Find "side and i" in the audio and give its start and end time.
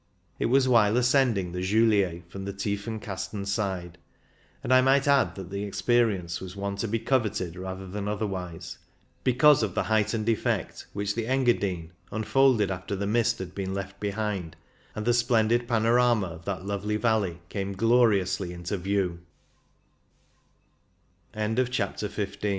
3.45-4.81